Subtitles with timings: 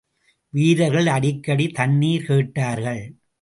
[0.49, 3.03] வீரர்கள் அடிக்கடி, தண்ணிர் கேட்டார்கள்.